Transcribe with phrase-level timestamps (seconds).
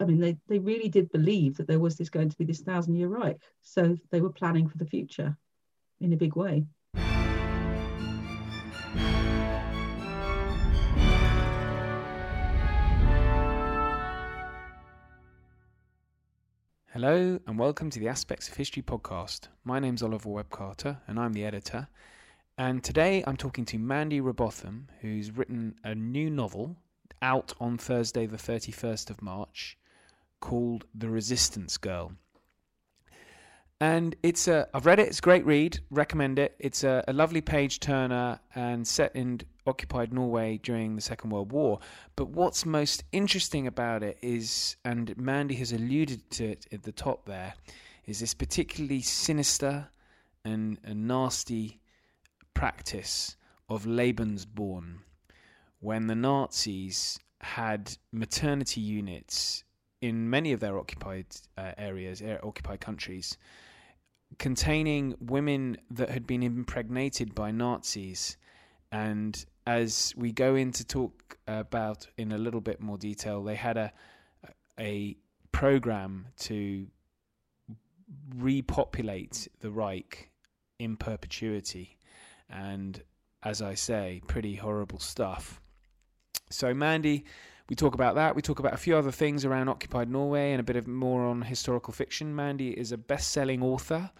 [0.00, 2.60] I mean, they, they really did believe that there was this going to be this
[2.60, 3.40] thousand year Reich.
[3.62, 5.36] So they were planning for the future
[6.00, 6.66] in a big way.
[16.92, 19.48] Hello, and welcome to the Aspects of History podcast.
[19.64, 21.88] My name's Oliver Webb Carter, and I'm the editor.
[22.56, 26.76] And today I'm talking to Mandy Robotham, who's written a new novel
[27.20, 29.77] out on Thursday, the 31st of March,
[30.40, 32.12] called The Resistance Girl.
[33.80, 36.56] And it's a, I've read it, it's a great read, recommend it.
[36.58, 41.52] It's a, a lovely page turner and set in occupied Norway during the Second World
[41.52, 41.78] War.
[42.16, 46.92] But what's most interesting about it is, and Mandy has alluded to it at the
[46.92, 47.54] top there,
[48.06, 49.88] is this particularly sinister
[50.44, 51.80] and, and nasty
[52.54, 53.36] practice
[53.68, 54.96] of Lebensborn
[55.80, 59.62] when the Nazis had maternity units
[60.00, 61.26] in many of their occupied
[61.56, 63.36] uh, areas, occupied countries,
[64.38, 68.36] containing women that had been impregnated by Nazis.
[68.92, 73.56] And as we go in to talk about in a little bit more detail, they
[73.56, 73.92] had a
[74.78, 75.16] a
[75.50, 76.86] program to
[78.36, 80.30] repopulate the Reich
[80.78, 81.98] in perpetuity
[82.48, 83.02] and
[83.42, 85.60] as I say, pretty horrible stuff.
[86.50, 87.24] So, Mandy,
[87.68, 88.34] we talk about that.
[88.34, 91.26] We talk about a few other things around occupied Norway and a bit of more
[91.26, 92.34] on historical fiction.
[92.34, 94.10] Mandy is a best selling author.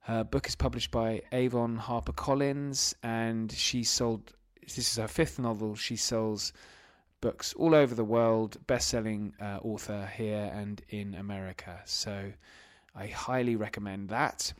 [0.00, 5.74] Her book is published by Avon HarperCollins, and she sold this is her fifth novel.
[5.76, 6.52] She sells
[7.20, 11.80] books all over the world, best selling uh, author here and in America.
[11.84, 12.32] So,
[12.96, 14.52] I highly recommend that.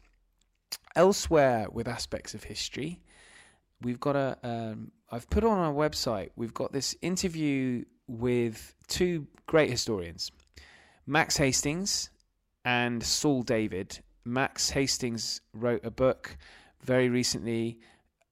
[0.95, 3.01] Elsewhere with aspects of history,
[3.81, 4.39] we've got a.
[4.43, 6.31] Um, I've put on our website.
[6.37, 10.31] We've got this interview with two great historians,
[11.07, 12.11] Max Hastings
[12.65, 14.01] and Saul David.
[14.25, 16.37] Max Hastings wrote a book
[16.83, 17.79] very recently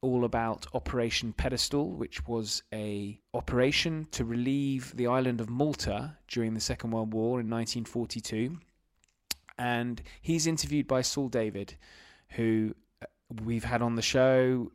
[0.02, 6.54] all about Operation Pedestal, which was a operation to relieve the island of Malta during
[6.54, 8.58] the Second World War in 1942.
[9.58, 11.76] And he's interviewed by Saul David,
[12.30, 13.06] who uh,
[13.44, 14.72] we've had on the show.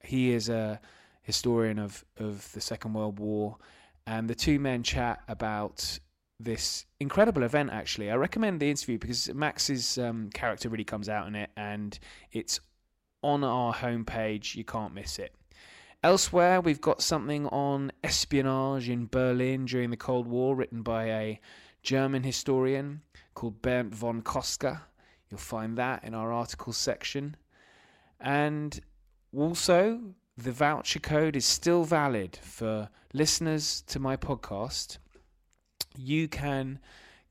[0.00, 0.80] He is a
[1.22, 3.56] historian of, of the Second World War,
[4.08, 5.98] and the two men chat about
[6.40, 7.68] this incredible event.
[7.70, 11.98] Actually, I recommend the interview because Max's um, character really comes out in it, and
[12.32, 12.58] it's
[13.22, 14.54] on our homepage.
[14.54, 15.34] You can't miss it.
[16.02, 21.40] Elsewhere, we've got something on espionage in Berlin during the Cold War, written by a
[21.82, 23.02] German historian
[23.34, 24.80] called Bernd von Kostka.
[25.28, 27.36] You'll find that in our articles section.
[28.18, 28.80] And
[29.36, 30.00] also,
[30.38, 34.98] the voucher code is still valid for listeners to my podcast.
[35.96, 36.78] You can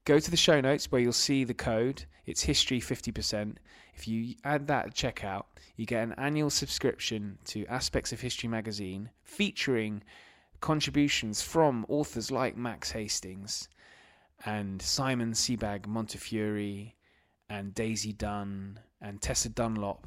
[0.04, 2.04] go to the show notes where you'll see the code.
[2.26, 3.56] It's history 50%.
[3.96, 5.46] If you add that at checkout,
[5.78, 10.04] you get an annual subscription to Aspects of History magazine featuring
[10.60, 13.70] contributions from authors like Max Hastings
[14.46, 16.94] and Simon Sebag Montefiore
[17.50, 20.06] and Daisy Dunn and Tessa Dunlop.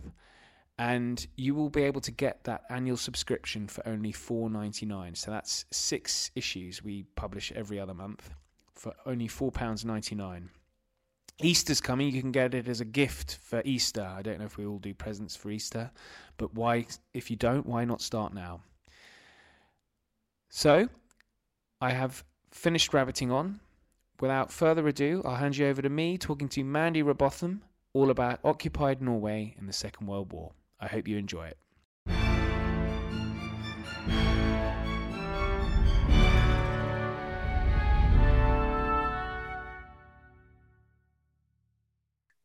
[0.80, 5.14] And you will be able to get that annual subscription for only four ninety nine.
[5.14, 8.30] So that's six issues we publish every other month
[8.74, 10.48] for only four pounds ninety nine.
[11.42, 12.10] Easter's coming.
[12.10, 14.02] You can get it as a gift for Easter.
[14.02, 15.90] I don't know if we all do presents for Easter,
[16.38, 16.86] but why?
[17.12, 18.62] If you don't, why not start now?
[20.48, 20.88] So,
[21.82, 23.60] I have finished rabbiting on
[24.18, 27.60] without further ado, I'll hand you over to me talking to Mandy Robotham
[27.92, 30.52] all about occupied Norway in the Second World War.
[30.80, 31.58] I hope you enjoy it.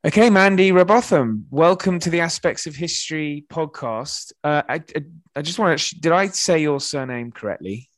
[0.06, 4.34] Okay, Mandy Robotham, welcome to the Aspects of History podcast.
[4.44, 5.02] Uh, I, I,
[5.38, 7.90] I, just want to, did I say your surname correctly?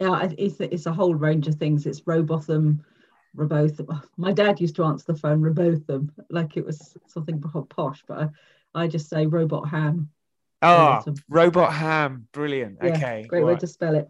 [0.00, 1.84] Yeah, it's, it's a whole range of things.
[1.84, 2.82] It's Robotham,
[3.36, 4.02] Robotham.
[4.16, 8.28] My dad used to answer the phone Robotham like it was something posh, but I,
[8.74, 10.10] I just say Robot Ham.
[10.62, 12.26] Ah, oh, Robot Ham.
[12.32, 12.78] Brilliant.
[12.82, 13.24] Yeah, okay.
[13.28, 13.54] Great right.
[13.54, 14.08] way to spell it.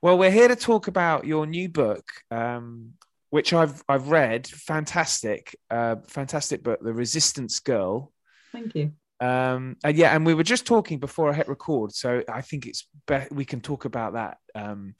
[0.00, 2.94] Well, we're here to talk about your new book, um,
[3.30, 4.46] which I've I've read.
[4.46, 8.12] Fantastic, uh, fantastic book, The Resistance Girl.
[8.52, 8.92] Thank you.
[9.20, 12.66] Um, and yeah, and we were just talking before I hit record, so I think
[12.66, 14.38] it's be- we can talk about that.
[14.54, 14.96] Um,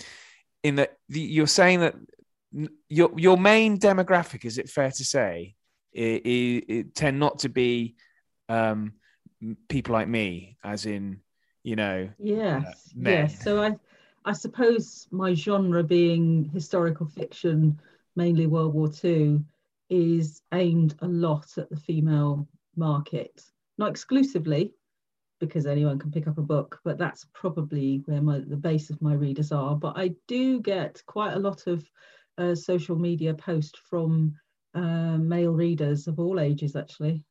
[0.62, 1.94] in that you're saying that
[2.88, 5.54] your your main demographic is it fair to say
[5.92, 7.96] it, it, it tend not to be
[8.52, 8.92] um,
[9.68, 11.20] people like me as in
[11.62, 13.76] you know yes uh, yes so i
[14.24, 17.78] i suppose my genre being historical fiction
[18.16, 19.40] mainly World War II,
[19.90, 23.42] is aimed a lot at the female market,
[23.78, 24.74] not exclusively,
[25.38, 29.02] because anyone can pick up a book, but that's probably where my the base of
[29.02, 29.74] my readers are.
[29.74, 31.84] But I do get quite a lot of
[32.38, 34.34] uh, social media post from
[34.74, 37.22] uh, male readers of all ages, actually.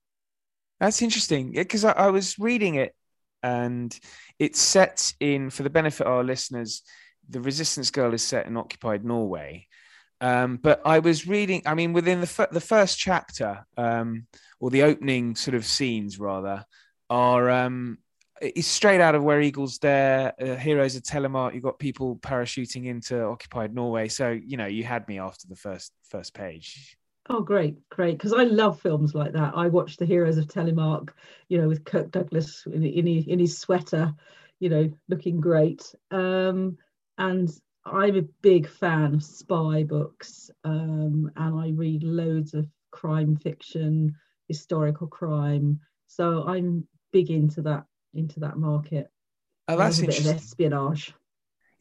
[0.82, 2.96] That's interesting because I, I, was reading it
[3.44, 3.98] and
[4.40, 6.82] it's set in, for the benefit of our listeners,
[7.30, 9.68] the Resistance Girl is set in occupied Norway.
[10.22, 14.26] Um, but I was reading, I mean, within the, f- the first chapter, um,
[14.60, 16.66] or the opening sort of scenes rather,
[17.12, 18.00] are um,
[18.42, 21.54] it's straight out of Where Eagles Dare, uh, Heroes of Telemark.
[21.54, 24.08] You've got people parachuting into occupied Norway.
[24.08, 26.98] So you know, you had me after the first first page.
[27.32, 28.18] Oh, great, great!
[28.20, 29.54] Because I love films like that.
[29.58, 31.12] I watched the Heroes of Telemark,
[31.50, 34.16] you know, with Kirk Douglas in, in, in his sweater,
[34.62, 35.96] you know, looking great.
[36.12, 36.78] Um,
[37.20, 37.50] and
[37.86, 44.16] I'm a big fan of spy books, um, and I read loads of crime fiction,
[44.50, 45.82] historical crime.
[46.08, 47.86] So I'm big into that
[48.16, 49.12] into that market.
[49.68, 50.06] Oh, that's a interesting.
[50.06, 51.14] Bit of espionage.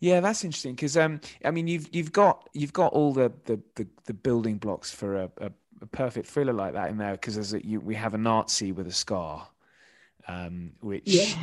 [0.01, 3.61] Yeah, that's interesting because um, I mean, you've you've got you've got all the the
[3.75, 5.51] the, the building blocks for a, a,
[5.83, 8.87] a, perfect thriller like that in there because a, you, we have a Nazi with
[8.87, 9.47] a scar,
[10.27, 11.35] um, which yeah,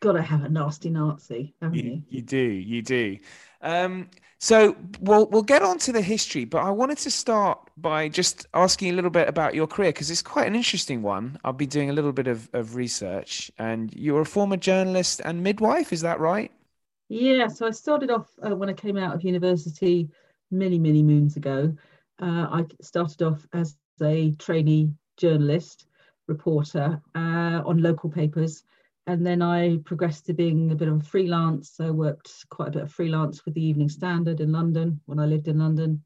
[0.00, 1.92] gotta have a nasty Nazi, haven't you?
[1.92, 3.18] You, you do, you do.
[3.62, 8.08] Um, so we'll we'll get on to the history, but I wanted to start by
[8.08, 11.38] just asking a little bit about your career because it's quite an interesting one.
[11.44, 15.44] I'll be doing a little bit of, of research, and you're a former journalist and
[15.44, 16.50] midwife, is that right?
[17.14, 17.48] Yeah.
[17.48, 20.08] So I started off uh, when I came out of university
[20.50, 21.76] many many moons ago.
[22.18, 25.88] Uh, I started off as a trainee journalist
[26.26, 28.64] reporter uh, on local papers
[29.06, 31.78] and then I progressed to being a bit of a freelance.
[31.80, 35.26] I worked quite a bit of freelance with the Evening Standard in London when I
[35.26, 36.02] lived in London,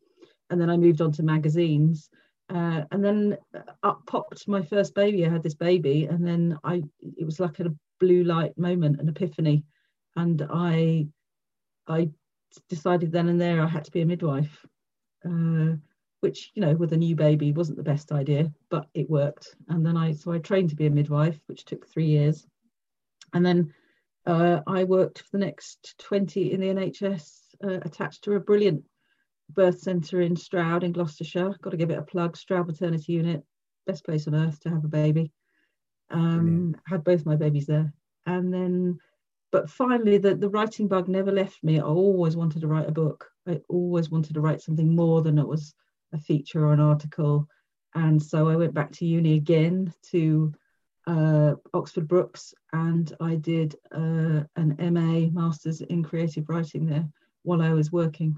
[0.50, 2.10] and then I moved on to magazines.
[2.48, 3.36] Uh, and then
[3.84, 5.24] up popped my first baby.
[5.24, 6.82] I had this baby, and then I
[7.16, 9.62] it was like a blue light moment, an epiphany,
[10.16, 11.08] and I
[11.86, 12.10] I
[12.68, 14.64] decided then and there I had to be a midwife.
[15.24, 15.76] Uh,
[16.20, 19.84] which you know with a new baby wasn't the best idea but it worked and
[19.84, 22.46] then i so i trained to be a midwife which took three years
[23.34, 23.72] and then
[24.26, 28.82] uh, I worked for the next 20 in the NHS, uh, attached to a brilliant
[29.50, 31.54] birth centre in Stroud in Gloucestershire.
[31.62, 32.36] Got to give it a plug.
[32.36, 33.44] Stroud Maternity Unit,
[33.86, 35.30] best place on earth to have a baby.
[36.10, 37.92] Um, had both my babies there,
[38.26, 38.98] and then,
[39.56, 41.78] but finally, the the writing bug never left me.
[41.78, 43.30] I always wanted to write a book.
[43.48, 45.72] I always wanted to write something more than it was
[46.12, 47.48] a feature or an article,
[47.94, 50.52] and so I went back to uni again to
[51.06, 57.08] uh, Oxford Brookes, and I did uh, an MA Masters in Creative Writing there
[57.42, 58.36] while I was working.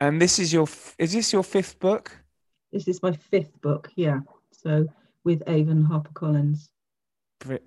[0.00, 0.68] And this is your
[0.98, 2.14] is this your fifth book?
[2.72, 4.20] This is my fifth book, yeah.
[4.52, 4.86] So
[5.24, 6.68] with Avon HarperCollins.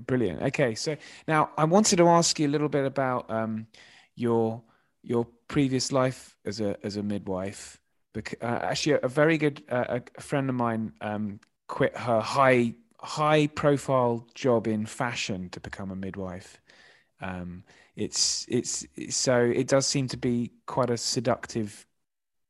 [0.05, 0.41] Brilliant.
[0.43, 0.97] Okay, so
[1.27, 3.67] now I wanted to ask you a little bit about um,
[4.15, 4.61] your
[5.03, 7.79] your previous life as a as a midwife.
[8.13, 12.75] Because, uh, actually, a very good uh, a friend of mine um, quit her high
[13.01, 16.61] high profile job in fashion to become a midwife.
[17.21, 17.63] Um,
[17.95, 21.85] it's, it's, so it does seem to be quite a seductive.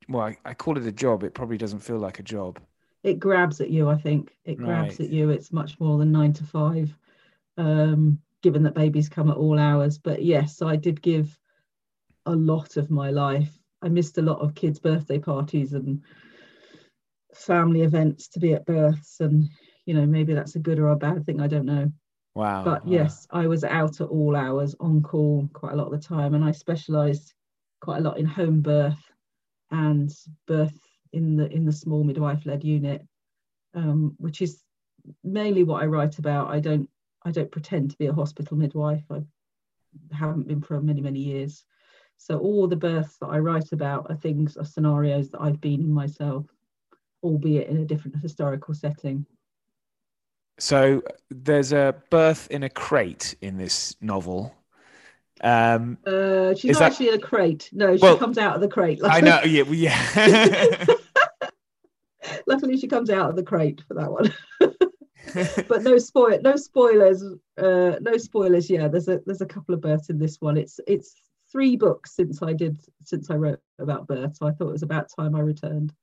[0.08, 1.24] Well, I, I, call it a job.
[1.24, 2.60] It probably doesn't feel like a job.
[3.04, 3.90] It grabs at you.
[3.90, 5.08] I think it grabs right.
[5.08, 5.30] at you.
[5.30, 6.96] It's much more than nine to five.
[7.58, 11.38] Um, given that babies come at all hours, but yes, I did give
[12.26, 13.58] a lot of my life.
[13.82, 16.02] I missed a lot of kids' birthday parties and
[17.34, 19.20] family events to be at births.
[19.20, 19.50] And
[19.86, 21.42] you know maybe that's a good or a bad thing.
[21.42, 21.92] I don't know.
[22.36, 22.64] Wow.
[22.64, 22.92] But wow.
[22.92, 26.34] yes i was out at all hours on call quite a lot of the time.
[26.34, 27.34] And i specialized
[27.82, 29.02] quite a lot in home birth
[29.72, 30.10] and
[30.48, 30.78] birth
[31.14, 33.06] in the in the small midwife led unit
[33.74, 34.64] um, which is
[35.24, 36.50] mainly what i write about.
[36.50, 36.90] I don't
[37.24, 39.22] i don't pretend to be a hospital midwife i
[40.12, 41.64] haven't been for many many years
[42.18, 45.82] so all the births that i write about are things are scenarios that i've been
[45.82, 46.46] in myself
[47.24, 49.26] albeit in a different historical setting
[50.62, 51.02] so
[51.32, 54.54] there's a birth in a crate in this novel.
[55.44, 56.92] Um, uh, she's not that...
[56.92, 57.68] actually in a crate.
[57.74, 59.02] No, she well, comes out of the crate.
[59.02, 59.32] Luckily.
[59.32, 59.44] I know.
[59.44, 60.86] Yeah, well, yeah.
[62.48, 64.32] Luckily, she comes out of the crate for that one.
[65.68, 67.24] but no spoil, no spoilers.
[67.58, 68.70] Uh, no spoilers.
[68.70, 70.58] Yeah, there's a there's a couple of births in this one.
[70.58, 71.16] It's it's
[71.52, 74.84] three books since I did since I wrote about birth, so I thought it was
[74.84, 75.94] about time I returned.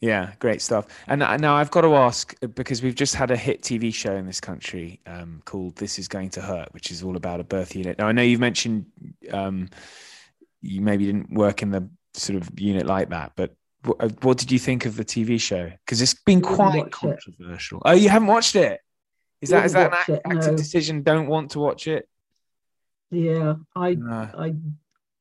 [0.00, 0.86] Yeah, great stuff.
[1.08, 4.24] And now I've got to ask because we've just had a hit TV show in
[4.24, 7.76] this country um, called "This Is Going to Hurt," which is all about a birth
[7.76, 7.98] unit.
[7.98, 8.86] Now I know you've mentioned
[9.30, 9.68] um,
[10.62, 14.38] you maybe didn't work in the sort of unit like that, but what, uh, what
[14.38, 15.70] did you think of the TV show?
[15.84, 16.92] Because it's been quite watch it.
[16.92, 17.82] controversial.
[17.84, 18.80] Oh, you haven't watched it?
[19.40, 21.02] Is that is that an act- it, active decision?
[21.02, 22.08] Don't want to watch it?
[23.10, 24.30] Yeah, I No.
[24.38, 24.54] I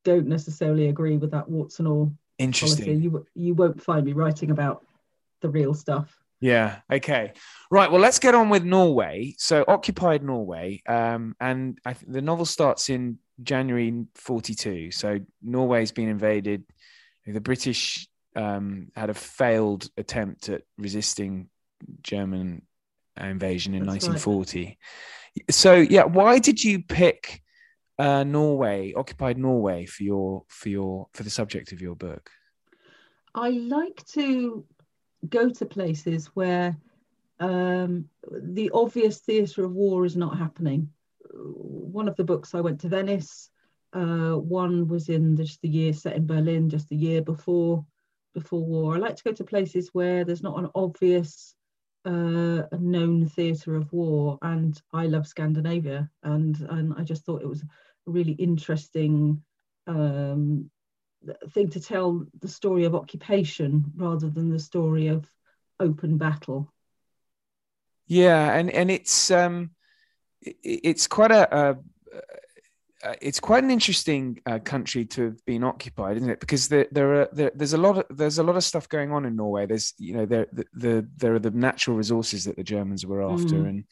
[0.03, 2.15] don't necessarily agree with that warts and all policy.
[2.37, 3.01] Interesting.
[3.01, 4.85] You you won't find me writing about
[5.41, 6.15] the real stuff.
[6.41, 6.79] Yeah.
[6.91, 7.33] Okay.
[7.69, 7.91] Right.
[7.91, 9.35] Well, let's get on with Norway.
[9.37, 14.91] So, occupied Norway, um, and I th- the novel starts in January '42.
[14.91, 16.63] So, Norway's been invaded.
[17.27, 21.49] The British um, had a failed attempt at resisting
[22.01, 22.63] German
[23.19, 24.13] invasion in That's right.
[24.13, 24.77] 1940.
[25.49, 27.41] So, yeah, why did you pick
[27.97, 32.29] uh, Norway, occupied Norway, for your for your for the subject of your book?
[33.35, 34.65] I like to
[35.27, 36.77] go to places where
[37.39, 40.89] um, the obvious theatre of war is not happening.
[41.31, 43.49] One of the books I went to Venice.
[43.91, 47.85] Uh, one was in just the year set in Berlin, just the year before
[48.33, 48.95] before war.
[48.95, 51.55] I like to go to places where there's not an obvious
[52.05, 57.49] uh, known theatre of war, and I love Scandinavia, and and I just thought it
[57.49, 59.43] was a really interesting
[59.87, 60.69] um,
[61.49, 65.29] thing to tell the story of occupation rather than the story of
[65.79, 66.71] open battle.
[68.07, 69.71] Yeah, and and it's um,
[70.41, 71.77] it's quite a, a
[73.03, 76.39] uh, it's quite an interesting uh, country to have been occupied, isn't it?
[76.39, 79.11] Because there there are there, there's a lot of there's a lot of stuff going
[79.11, 79.65] on in Norway.
[79.65, 83.23] There's you know there the, the there are the natural resources that the Germans were
[83.23, 83.69] after Mm.
[83.69, 83.83] and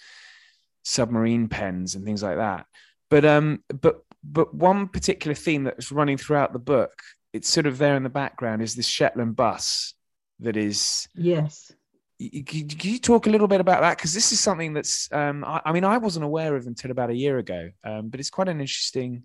[0.84, 2.66] submarine pens and things like that.
[3.10, 6.92] But um but but one particular theme that's running throughout the book,
[7.34, 9.94] it's sort of there in the background, is this Shetland bus
[10.40, 11.72] that is Yes.
[12.20, 13.98] Can can you talk a little bit about that?
[13.98, 17.12] Because this is something that's, um, I, I mean, I wasn't aware of until about
[17.12, 19.24] a year ago, um, but it's quite an interesting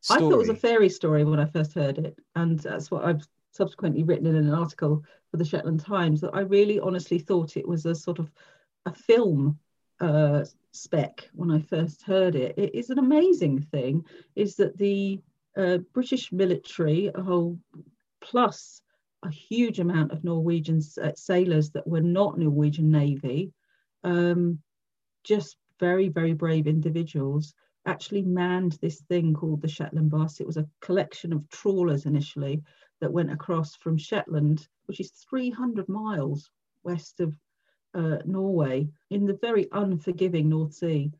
[0.00, 0.18] story.
[0.18, 3.04] I thought it was a fairy story when I first heard it, and that's what
[3.04, 6.20] I've subsequently written in an article for the Shetland Times.
[6.20, 8.30] That I really honestly thought it was a sort of
[8.84, 9.58] a film
[10.00, 12.58] uh, spec when I first heard it.
[12.58, 14.04] It is an amazing thing.
[14.36, 15.20] Is that the
[15.56, 17.58] uh, British military, a whole
[18.20, 18.82] plus
[19.24, 23.52] a huge amount of Norwegian uh, sailors that were not Norwegian Navy,
[24.04, 24.60] um,
[25.24, 27.54] just very very brave individuals
[27.86, 30.40] actually manned this thing called the Shetland bus.
[30.40, 32.62] It was a collection of trawlers initially
[33.00, 36.50] that went across from Shetland, which is 300 miles
[36.84, 37.34] west of
[37.94, 41.10] uh, Norway, in the very unforgiving North Sea,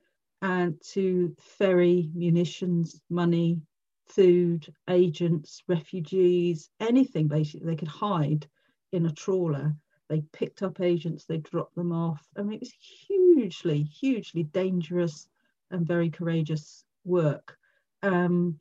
[0.43, 3.61] and to ferry munitions, money,
[4.09, 8.47] food, agents, refugees, anything basically they could hide
[8.93, 9.75] in a trawler.
[10.09, 12.27] They picked up agents, they dropped them off.
[12.37, 15.29] I mean, it was hugely, hugely dangerous
[15.71, 17.57] and very courageous work.
[18.03, 18.59] Um,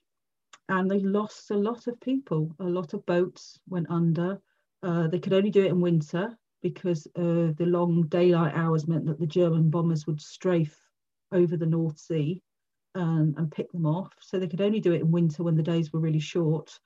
[0.69, 2.53] and they lost a lot of people.
[2.59, 4.41] A lot of boats went under.
[4.83, 9.05] Uh, they could only do it in winter because uh, the long daylight hours meant
[9.05, 10.77] that the German bombers would strafe
[11.31, 12.41] over the North Sea
[12.97, 14.11] um, and pick them off.
[14.19, 16.77] So they could only do it in winter when the days were really short.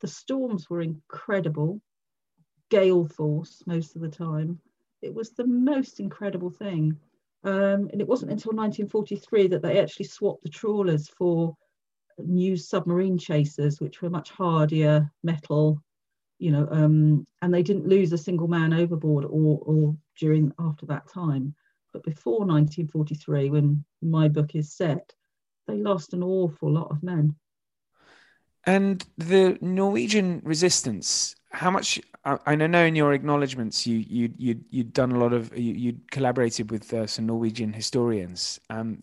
[0.00, 1.80] The storms were incredible,
[2.70, 4.58] gale force most of the time.
[5.02, 6.98] It was the most incredible thing.
[7.44, 11.54] Um, and it wasn't until 1943 that they actually swapped the trawlers for
[12.18, 15.82] new submarine chasers, which were much hardier metal,
[16.38, 20.86] you know, um, and they didn't lose a single man overboard or, or during after
[20.86, 21.54] that time.
[21.92, 25.12] But before 1943, when my book is set,
[25.66, 27.34] they lost an awful lot of men.
[28.66, 32.00] And the Norwegian resistance, how much?
[32.24, 35.74] I, I know in your acknowledgements you you you you'd done a lot of you
[35.74, 38.58] you collaborated with uh, some Norwegian historians.
[38.70, 39.00] Um,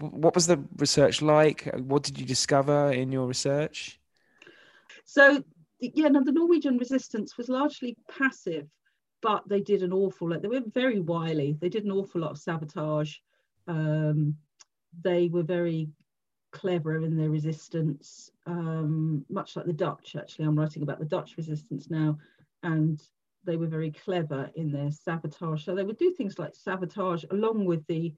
[0.00, 1.70] what was the research like?
[1.76, 4.00] What did you discover in your research?
[5.04, 5.44] So
[5.78, 8.66] yeah, no, the Norwegian resistance was largely passive,
[9.22, 10.42] but they did an awful lot.
[10.42, 11.56] They were very wily.
[11.60, 13.16] They did an awful lot of sabotage.
[13.68, 14.36] Um,
[15.02, 15.88] they were very
[16.52, 20.16] clever in their resistance, um, much like the Dutch.
[20.16, 22.18] Actually, I'm writing about the Dutch resistance now,
[22.62, 23.00] and
[23.44, 25.64] they were very clever in their sabotage.
[25.64, 28.12] So they would do things like sabotage along with the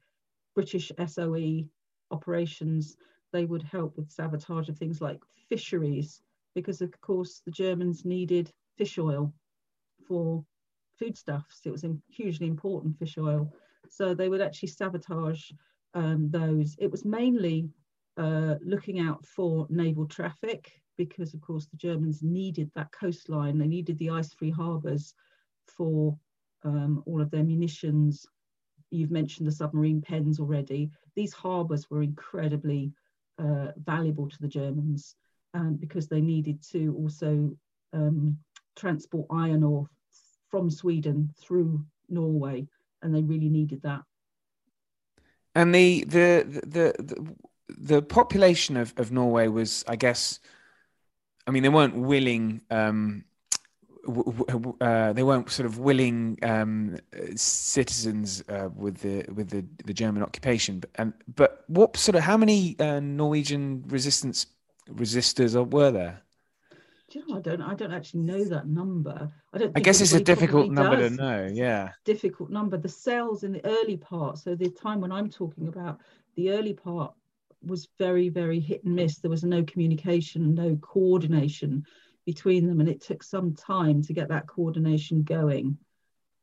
[0.54, 1.64] British SOE
[2.10, 2.96] operations.
[3.32, 6.22] They would help with sabotage of things like fisheries,
[6.54, 9.32] because of course the Germans needed fish oil
[10.06, 10.44] for
[10.98, 11.60] foodstuffs.
[11.64, 13.52] It was hugely important fish oil.
[13.88, 15.50] So they would actually sabotage
[15.94, 16.76] um, those.
[16.78, 17.68] It was mainly
[18.16, 23.58] uh, looking out for naval traffic because, of course, the Germans needed that coastline.
[23.58, 25.14] They needed the ice-free harbours
[25.66, 26.16] for
[26.64, 28.26] um, all of their munitions.
[28.90, 30.90] You've mentioned the submarine pens already.
[31.16, 32.92] These harbours were incredibly
[33.38, 35.16] uh, valuable to the Germans
[35.54, 37.50] um, because they needed to also
[37.92, 38.38] um,
[38.76, 39.88] transport iron ore
[40.48, 42.66] from Sweden through Norway,
[43.00, 44.02] and they really needed that.
[45.54, 47.34] And the the the the,
[47.68, 50.40] the population of, of Norway was, I guess,
[51.46, 52.62] I mean, they weren't willing.
[52.70, 53.24] Um,
[54.80, 56.98] uh, they weren't sort of willing um,
[57.36, 60.80] citizens uh, with the with the, the German occupation.
[60.80, 64.46] But, um, but what sort of how many uh, Norwegian resistance
[64.90, 66.22] resistors were there?
[67.14, 69.30] You know, I don't I don't actually know that number.
[69.52, 69.76] I don't.
[69.76, 71.50] I guess it's a difficult number to know.
[71.52, 72.76] Yeah, difficult number.
[72.76, 76.00] The cells in the early part, so the time when I'm talking about,
[76.36, 77.12] the early part
[77.64, 79.18] was very very hit and miss.
[79.18, 81.84] There was no communication, no coordination
[82.24, 85.76] between them, and it took some time to get that coordination going.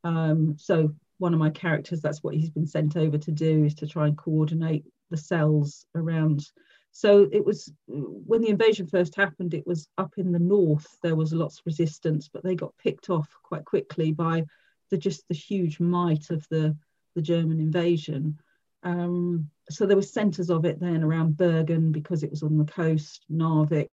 [0.03, 3.75] Um, so one of my characters, that's what he's been sent over to do, is
[3.75, 6.45] to try and coordinate the cells around.
[6.91, 10.87] So it was when the invasion first happened, it was up in the north.
[11.01, 14.45] There was lots of resistance, but they got picked off quite quickly by
[14.89, 16.75] the just the huge might of the
[17.15, 18.39] the German invasion.
[18.83, 22.65] Um, so there were centres of it then around Bergen because it was on the
[22.65, 23.89] coast, Narvik,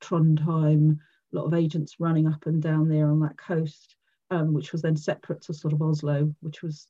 [0.00, 0.98] Trondheim,
[1.32, 3.96] a lot of agents running up and down there on that coast,
[4.30, 6.88] um, which was then separate to sort of Oslo, which was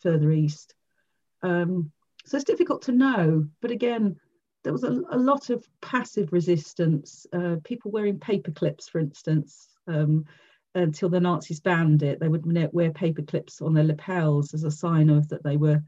[0.00, 0.74] further east.
[1.42, 1.92] Um,
[2.24, 4.16] so it's difficult to know, but again,
[4.62, 7.26] there was a, a lot of passive resistance.
[7.32, 10.24] Uh, people wearing paper clips, for instance, um,
[10.74, 12.20] until the Nazis banned it.
[12.20, 15.82] They would wear paper clips on their lapels as a sign of that they were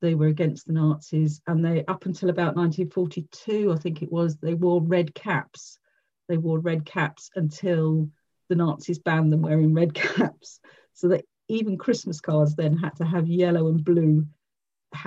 [0.00, 1.40] they were against the Nazis.
[1.46, 5.78] And they up until about 1942, I think it was, they wore red caps
[6.28, 8.08] they wore red caps until
[8.48, 10.60] the Nazis banned them wearing red caps.
[10.94, 14.26] So that even Christmas cards then had to have yellow and blue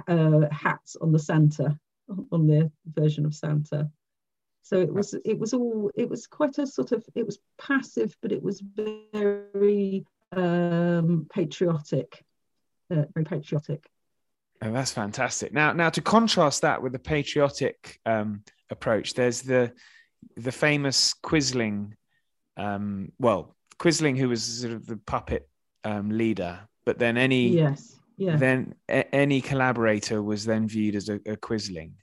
[0.08, 1.80] uh, hats on the Santa,
[2.32, 3.90] on their version of Santa.
[4.64, 8.18] So it was it was all it was quite a sort of it was passive,
[8.22, 8.62] but it was
[9.14, 12.24] very um, patriotic,
[12.92, 13.90] uh, very patriotic.
[14.62, 15.54] Oh, that's fantastic.
[15.54, 19.72] Now, now to contrast that with the patriotic um, approach, there's the
[20.36, 21.94] the famous Quisling,
[22.58, 25.48] um, well, Quisling, who was sort of the puppet
[25.84, 28.36] um, leader, but then any yes, yeah.
[28.36, 31.94] then a- any collaborator was then viewed as a, a Quisling.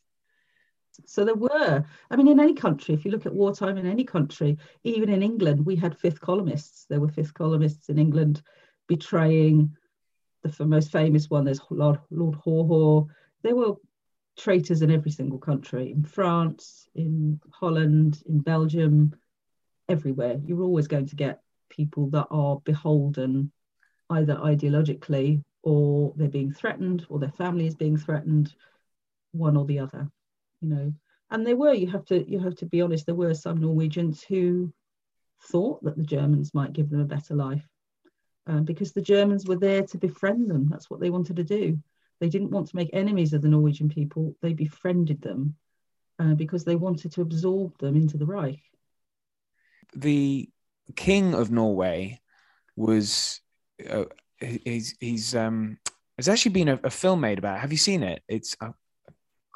[1.07, 4.05] So there were, I mean, in any country, if you look at wartime in any
[4.05, 6.87] country, even in England, we had fifth columnists.
[6.89, 8.43] There were fifth columnists in England
[8.87, 9.77] betraying
[10.43, 11.45] the most famous one.
[11.45, 13.07] There's Lord, Lord Haw Haw.
[13.43, 13.75] There were
[14.39, 19.15] traitors in every single country in France, in Holland, in Belgium,
[19.89, 20.41] everywhere.
[20.45, 23.51] You're always going to get people that are beholden
[24.11, 28.55] either ideologically or they're being threatened or their family is being threatened,
[29.33, 30.09] one or the other,
[30.61, 30.93] you know.
[31.31, 34.23] And there were, you have to you have to be honest, there were some Norwegians
[34.23, 34.73] who
[35.51, 37.67] thought that the Germans might give them a better life.
[38.47, 40.69] Uh, because the Germans were there to befriend them.
[40.71, 41.79] That's what they wanted to do.
[42.21, 44.37] They didn't want to make enemies of the Norwegian people.
[44.43, 45.57] They befriended them
[46.19, 48.61] uh, because they wanted to absorb them into the Reich.
[49.97, 50.51] The
[50.95, 52.21] king of Norway
[52.77, 53.41] was
[53.89, 54.05] uh,
[54.41, 55.79] he's he's um
[56.17, 57.61] there's actually been a, a, film made about it.
[57.61, 58.23] Have you seen it?
[58.29, 58.71] It's uh...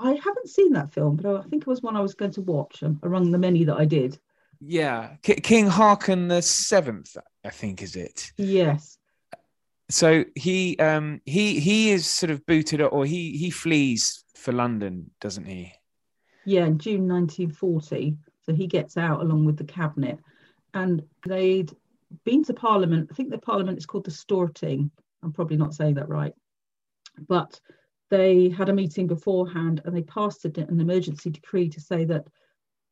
[0.00, 2.42] I haven't seen that film, but I think it was one I was going to
[2.42, 4.18] watch um, among the many that I did.
[4.60, 8.32] Yeah, K- King Haakon the Seventh, I think is it.
[8.36, 8.98] Yes
[9.90, 15.10] so he um he he is sort of booted or he he flees for London,
[15.20, 15.72] doesn't he?
[16.44, 18.16] Yeah, in June 1940.
[18.44, 20.18] So he gets out along with the cabinet,
[20.72, 21.70] and they'd
[22.24, 23.08] been to Parliament.
[23.10, 24.90] I think the Parliament is called the Storting.
[25.22, 26.32] I'm probably not saying that right,
[27.26, 27.60] but
[28.10, 32.26] they had a meeting beforehand and they passed an emergency decree to say that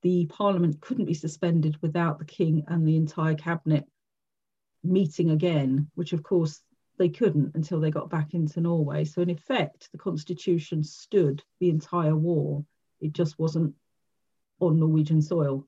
[0.03, 3.85] the Parliament couldn't be suspended without the King and the entire cabinet
[4.85, 6.63] meeting again, which of course
[6.99, 9.05] they couldn't until they got back into Norway.
[9.05, 12.65] So, in effect, the constitution stood the entire war.
[13.01, 13.75] It just wasn't
[14.61, 15.67] on Norwegian soil.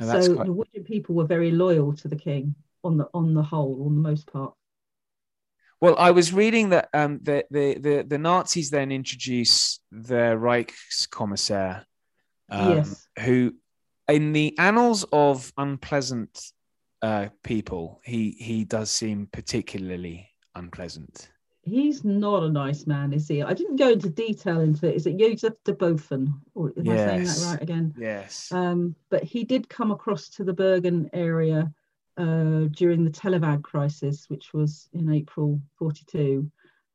[0.00, 0.46] So quite...
[0.46, 2.54] Norwegian people were very loyal to the king
[2.84, 4.54] on the on the whole, on the most part.
[5.80, 11.84] Well, I was reading that um, the, the, the the Nazis then introduce the Reichskommissar,
[12.48, 13.06] um, yes.
[13.20, 13.54] who,
[14.08, 16.40] in the annals of unpleasant
[17.02, 21.30] uh, people, he he does seem particularly unpleasant.
[21.66, 23.42] He's not a nice man, is he?
[23.42, 24.94] I didn't go into detail into it.
[24.94, 26.32] Is it Josef Terboven?
[26.54, 27.00] Or am yes.
[27.00, 27.94] I saying that right again?
[27.98, 28.52] Yes.
[28.52, 31.74] Um, but he did come across to the Bergen area
[32.16, 36.48] uh, during the Telavåg crisis, which was in April 42,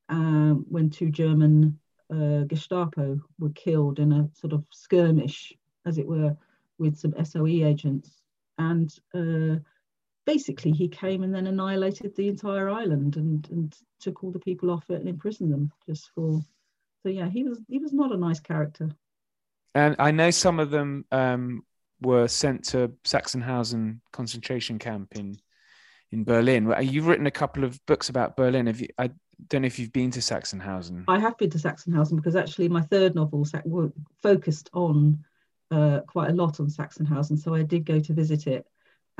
[0.07, 1.77] um, when two German
[2.09, 5.51] uh, Gestapo were killed in a sort of skirmish,
[5.85, 6.37] as it were,
[6.77, 8.21] with some SOE agents.
[8.57, 9.59] And uh,
[10.25, 14.71] basically he came and then annihilated the entire island and and took all the people
[14.71, 16.39] off it and imprisoned them just for
[17.03, 18.89] so yeah he was he was not a nice character.
[19.73, 21.63] And i know some of them um,
[22.01, 25.37] were sent to sachsenhausen concentration camp in
[26.11, 26.73] in berlin.
[26.81, 28.67] You've written a couple of books about berlin.
[28.67, 29.09] Have you i
[29.47, 31.05] don't know if you've been to sachsenhausen.
[31.07, 33.47] I have been to sachsenhausen because actually my third novel
[34.21, 35.23] focused on
[35.71, 38.67] uh, quite a lot on sachsenhausen so i did go to visit it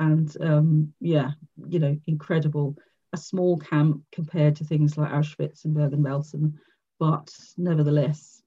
[0.02, 1.30] and um, yeah,
[1.68, 2.76] you know, incredible.
[3.12, 6.54] A small camp compared to things like Auschwitz and Bergen-Belsen,
[6.98, 8.42] but nevertheless,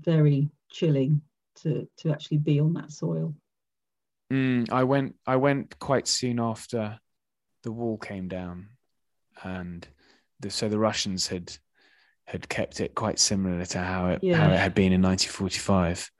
[0.00, 1.20] very chilling
[1.56, 3.34] to to actually be on that soil.
[4.32, 5.16] Mm, I went.
[5.26, 6.98] I went quite soon after
[7.64, 8.68] the wall came down,
[9.42, 9.86] and
[10.40, 11.52] the, so the Russians had
[12.24, 14.36] had kept it quite similar to how it yeah.
[14.36, 16.10] how it had been in 1945.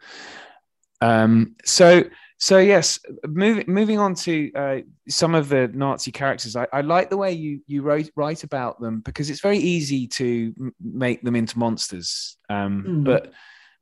[1.01, 2.05] Um, so
[2.43, 4.79] so yes, moving moving on to uh,
[5.09, 8.81] some of the Nazi characters, I, I, like the way you you write write about
[8.81, 12.37] them because it's very easy to m- make them into monsters.
[12.51, 13.05] Um, mm.
[13.05, 13.33] But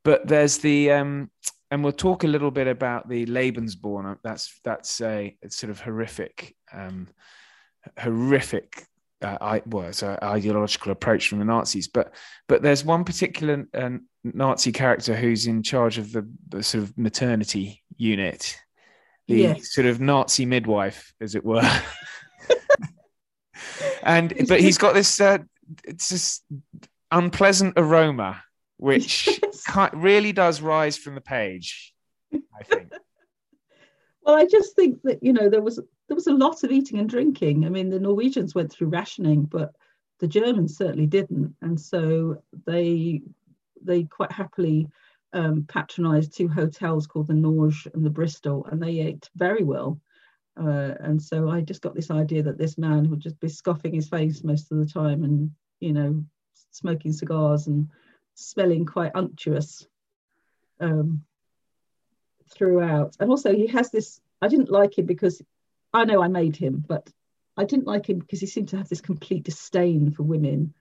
[0.05, 1.31] but there's the um,
[1.71, 4.19] and we'll talk a little bit about the Lebensborn.
[4.23, 7.09] That's that's a sort of horrific um,
[7.99, 8.85] horrific
[9.23, 12.13] uh, I, well, it's an ideological approach from the Nazis, but
[12.47, 13.91] but there's one particular uh,
[14.23, 18.59] Nazi character who's in charge of the, the sort of maternity unit,
[19.29, 19.73] the yes.
[19.73, 21.63] sort of Nazi midwife, as it were.
[24.03, 25.39] and but he's got this uh,
[25.85, 26.41] it's this
[27.11, 28.43] unpleasant aroma
[28.81, 29.63] which yes.
[29.93, 31.93] really does rise from the page.
[32.33, 32.91] I think.
[34.23, 36.99] well, I just think that you know there was there was a lot of eating
[36.99, 37.67] and drinking.
[37.67, 39.75] I mean, the Norwegians went through rationing, but
[40.19, 43.23] the Germans certainly didn't, and so they
[43.83, 44.89] they quite happily
[45.33, 50.01] um, patronised two hotels called the Norge and the Bristol, and they ate very well.
[50.61, 53.95] Uh, and so I just got this idea that this man would just be scoffing
[53.95, 56.25] his face most of the time, and you know,
[56.71, 57.89] smoking cigars and
[58.35, 59.87] smelling quite unctuous
[60.81, 61.23] um,
[62.51, 63.17] throughout.
[63.21, 64.21] And also, he has this.
[64.43, 65.41] I didn't like him because
[65.93, 67.09] I know I made him, but
[67.57, 70.75] I didn't like him because he seemed to have this complete disdain for women.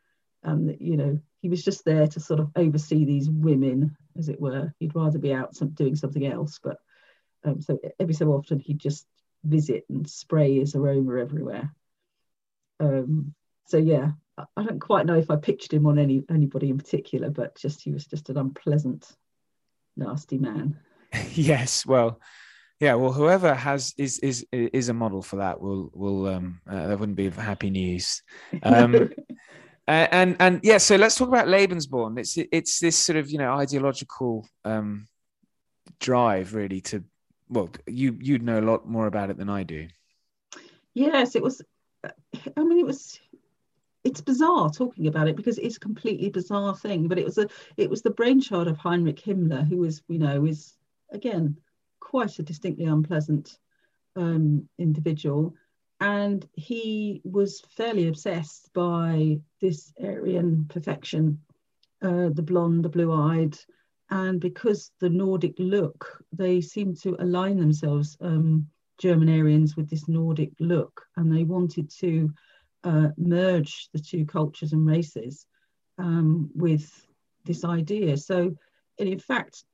[0.43, 4.39] And you know, he was just there to sort of oversee these women, as it
[4.39, 4.73] were.
[4.79, 6.77] He'd rather be out some, doing something else, but
[7.43, 9.05] um, so every so often he'd just
[9.43, 11.73] visit and spray his aroma everywhere.
[12.79, 13.33] Um,
[13.65, 14.11] so yeah,
[14.55, 17.81] I don't quite know if I pictured him on any anybody in particular, but just
[17.81, 19.07] he was just an unpleasant,
[19.95, 20.77] nasty man.
[21.33, 22.19] yes, well,
[22.79, 26.87] yeah, well, whoever has is is is a model for that will will um uh,
[26.87, 28.21] that wouldn't be happy news.
[28.63, 29.11] Um,
[29.89, 32.19] and and yeah, so let's talk about Lebensborn.
[32.19, 35.07] It's it's this sort of you know ideological um
[35.99, 37.03] drive really to
[37.49, 39.87] well you you'd know a lot more about it than I do.
[40.93, 41.61] Yes, it was.
[42.03, 43.19] I mean, it was.
[44.05, 47.07] It's bizarre talking about it because it's a completely bizarre thing.
[47.07, 50.45] But it was a it was the brainchild of Heinrich Himmler, who was you know
[50.45, 50.75] is
[51.11, 51.57] again
[51.99, 53.57] quite a distinctly unpleasant
[54.15, 55.55] um, individual.
[56.01, 61.39] And he was fairly obsessed by this Aryan perfection,
[62.01, 63.57] uh, the blonde, the blue eyed.
[64.09, 70.07] And because the Nordic look, they seem to align themselves, um, German Aryans, with this
[70.07, 71.05] Nordic look.
[71.17, 72.33] And they wanted to
[72.85, 75.45] uh, merge the two cultures and races
[75.97, 76.89] um, with
[77.43, 78.15] this idea.
[78.15, 78.55] So,
[78.97, 79.65] in fact,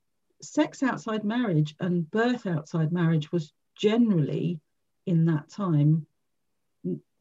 [0.42, 4.60] sex outside marriage and birth outside marriage was generally
[5.06, 6.06] in that time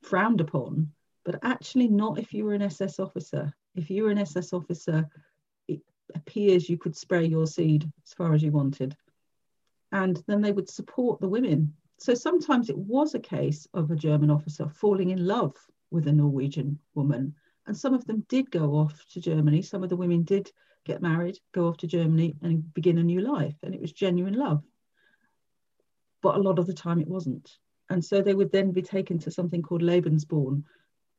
[0.06, 0.92] frowned upon,
[1.24, 3.52] but actually not if you were an SS officer.
[3.76, 5.10] If you were an SS officer,
[5.68, 5.82] it
[6.14, 8.96] appears you could spray your seed as far as you wanted.
[9.92, 11.74] And then they would support the women.
[11.98, 15.56] So sometimes it was a case of a German officer falling in love
[15.92, 17.34] with a Norwegian woman.
[17.68, 19.62] And some of them did go off to Germany.
[19.62, 20.52] Some of the women did
[20.86, 23.56] get married, go off to Germany, and begin a new life.
[23.64, 24.64] And it was genuine love.
[26.22, 27.58] But a lot of the time it wasn't.
[27.90, 30.64] And so they would then be taken to something called Lebensborn,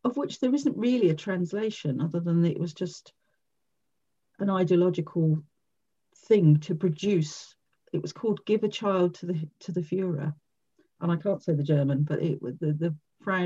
[0.04, 3.12] of which there isn't really a translation other than it was just
[4.38, 5.42] an ideological
[6.26, 7.54] thing to produce.
[7.92, 10.34] It was called "Give a Child to the to the Führer,"
[11.00, 12.94] and I can't say the German, but it the the,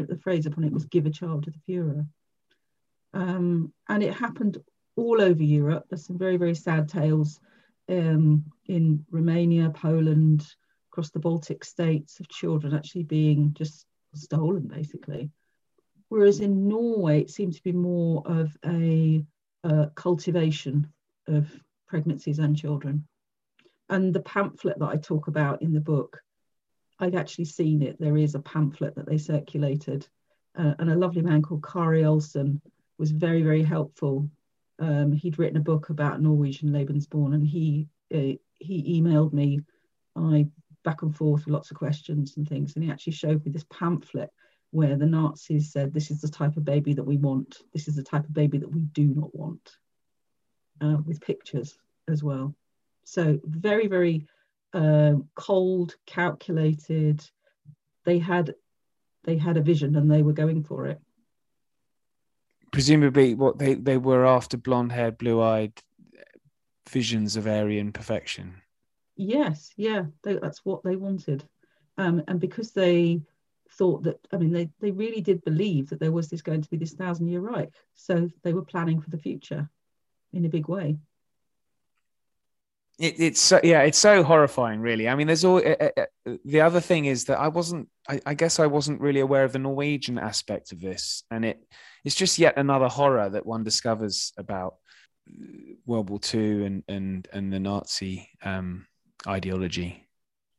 [0.09, 2.07] the phrase upon it was "Give a Child to the Führer,"
[3.13, 4.59] um, and it happened
[4.97, 5.87] all over Europe.
[5.89, 7.41] There's some very, very sad tales
[7.89, 10.47] um, in Romania, Poland,
[10.91, 15.31] across the Baltic states of children actually being just stolen, basically.
[16.09, 19.25] Whereas in Norway, it seemed to be more of a
[19.63, 20.93] uh, cultivation
[21.29, 21.49] of
[21.87, 23.07] pregnancies and children.
[23.89, 26.21] And the pamphlet that I talk about in the book,
[26.99, 27.99] I'd actually seen it.
[28.01, 30.09] There is a pamphlet that they circulated,
[30.59, 32.61] uh, and a lovely man called Kåre Olsen
[32.99, 34.29] was very, very helpful.
[34.81, 39.61] Um, he'd written a book about Norwegian Lebensborn, and he uh, he emailed me.
[40.17, 40.49] I
[40.85, 43.67] back and forth with lots of questions and things, and he actually showed me this
[43.71, 44.31] pamphlet
[44.71, 47.63] where the Nazis said, "This is the type of baby that we want.
[47.73, 49.77] This is the type of baby that we do not want,"
[50.81, 52.55] uh, with pictures as well.
[53.05, 54.27] So very, very
[54.73, 57.29] uh, cold, calculated.
[58.05, 58.55] They had
[59.25, 61.01] they had a vision and they were going for it.
[62.73, 65.83] Presumably, what they they were after blonde-haired, blue-eyed
[66.89, 68.63] visions of Aryan perfection.
[69.23, 71.45] Yes, yeah, they, that's what they wanted,
[71.99, 73.21] um, and because they
[73.73, 76.71] thought that I mean they they really did believe that there was this going to
[76.71, 79.69] be this thousand year Reich, so they were planning for the future
[80.33, 80.97] in a big way
[83.01, 85.09] it, it's so, yeah, it's so horrifying, really.
[85.09, 88.35] I mean, there's all uh, uh, the other thing is that I wasn't, I, I,
[88.35, 91.67] guess, I wasn't really aware of the Norwegian aspect of this, and it
[92.05, 94.75] it's just yet another horror that one discovers about
[95.87, 98.87] World War II and and and the Nazi um,
[99.27, 100.07] ideology.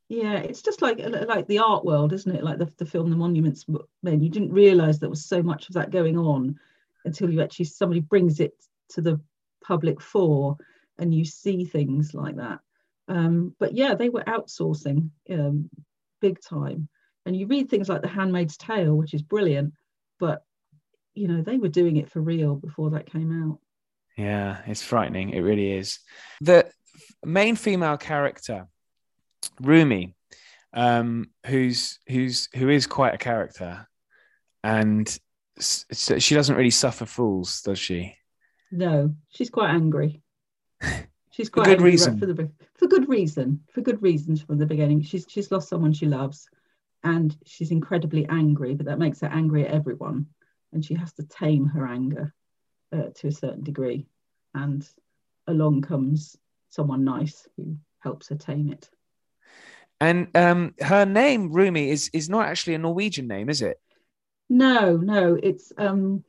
[0.10, 2.44] Yeah, it's just like like the art world, isn't it?
[2.44, 3.66] Like the, the film The Monuments
[4.04, 4.22] Men.
[4.22, 6.60] You didn't realise there was so much of that going on
[7.06, 8.54] until you actually somebody brings it
[8.90, 9.22] to the
[9.64, 10.58] public for
[10.98, 12.60] and you see things like that.
[13.08, 15.70] Um, but yeah, they were outsourcing um,
[16.20, 16.88] big time.
[17.26, 19.74] And you read things like The Handmaid's Tale, which is brilliant,
[20.20, 20.44] but
[21.14, 23.60] you know they were doing it for real before that came out.
[24.18, 25.30] Yeah, it's frightening.
[25.30, 26.00] It really is.
[26.42, 26.70] The
[27.26, 28.68] main female character,
[29.60, 30.16] Rumi,
[30.74, 33.88] um, who's who's who is quite a character,
[34.64, 35.20] and
[35.60, 38.16] she doesn't really suffer fools, does she?
[38.72, 40.22] No, she's quite angry.
[41.34, 42.20] She's quite for good reason.
[42.20, 43.62] For, the, for good reason.
[43.72, 45.02] For good reasons from the beginning.
[45.02, 46.50] She's she's lost someone she loves,
[47.06, 48.76] and she's incredibly angry.
[48.76, 50.26] But that makes her angry at everyone,
[50.74, 52.34] and she has to tame her anger
[52.92, 54.08] uh, to a certain degree.
[54.54, 54.86] And
[55.48, 56.38] along comes
[56.72, 58.90] someone nice who helps her tame it.
[60.00, 63.80] And um, her name Rumi is is not actually a Norwegian name, is it?
[64.50, 65.38] No, no.
[65.42, 66.24] It's um,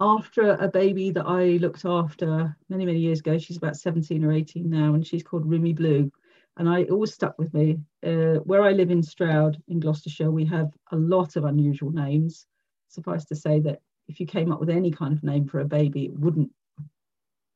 [0.00, 3.38] after a baby that I looked after many, many years ago.
[3.38, 6.10] She's about 17 or 18 now, and she's called Rumi Blue.
[6.56, 7.78] And I always stuck with me.
[8.04, 12.46] Uh, where I live in Stroud in Gloucestershire, we have a lot of unusual names.
[12.88, 15.64] Suffice to say that if you came up with any kind of name for a
[15.64, 16.50] baby, it wouldn't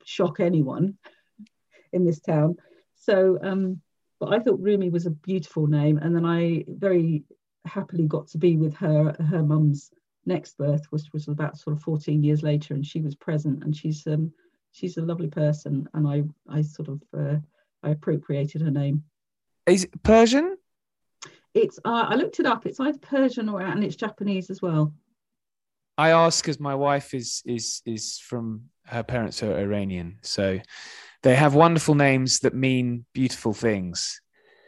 [0.05, 0.99] shock anyone
[1.93, 2.57] in this town.
[2.95, 3.81] So, um,
[4.21, 5.99] but I thought Rumi was a beautiful name.
[5.99, 7.25] And then I very
[7.65, 9.91] happily got to be with her, her mum's
[10.27, 13.77] next birth, which was about sort of 14 years later, and she was present, and
[13.77, 14.33] she's um,
[14.73, 17.37] she's a lovely person, and I I sort of uh,
[17.83, 19.05] I appropriated her name.
[19.67, 20.57] Is it Persian?
[21.55, 22.67] It's uh, I looked it up.
[22.67, 24.93] It's either Persian or and it's Japanese as well.
[25.99, 30.59] I ask because my wife is is is from her parents are Iranian, so
[31.23, 34.21] they have wonderful names that mean beautiful things.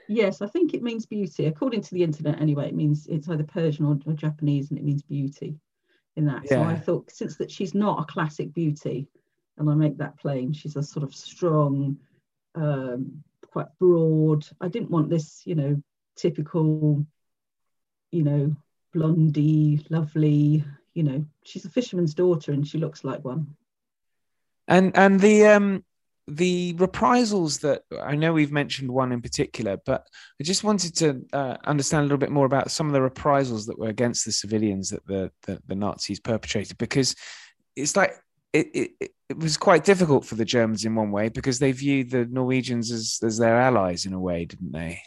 [0.09, 1.47] Yes, I think it means beauty.
[1.47, 4.85] According to the internet, anyway, it means it's either Persian or, or Japanese, and it
[4.85, 5.57] means beauty
[6.17, 6.43] in that.
[6.45, 6.51] Yeah.
[6.51, 9.09] So I thought, since that she's not a classic beauty,
[9.57, 11.99] and I make that plain, she's a sort of strong,
[12.55, 14.47] um, quite broad.
[14.61, 15.83] I didn't want this, you know,
[16.17, 17.07] typical,
[18.11, 18.55] you know,
[18.93, 20.65] blondie, lovely.
[20.93, 23.57] You know, she's a fisherman's daughter, and she looks like one.
[24.69, 25.85] And and the um
[26.27, 30.07] the reprisals that I know we've mentioned one in particular, but
[30.41, 33.67] I just wanted to uh, understand a little bit more about some of the reprisals
[33.67, 37.15] that were against the civilians that the the, the Nazis perpetrated, because
[37.77, 38.15] it's like
[38.53, 42.11] it, it, it was quite difficult for the Germans in one way because they viewed
[42.11, 45.01] the Norwegians as as their allies in a way, didn't they?